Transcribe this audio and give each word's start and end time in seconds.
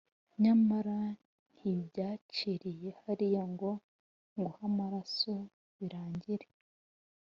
nyamara 0.43 0.99
ntibyaciriye 1.55 2.89
hariya 3.01 3.43
ngo 3.53 3.69
nguhe 4.35 4.53
amaraso 4.69 5.33
birangire 5.77 6.47